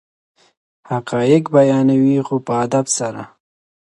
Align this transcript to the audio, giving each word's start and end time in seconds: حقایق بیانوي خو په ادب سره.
حقایق 0.91 1.43
بیانوي 1.55 2.17
خو 2.27 2.35
په 2.45 2.53
ادب 2.63 2.85
سره. 2.97 3.23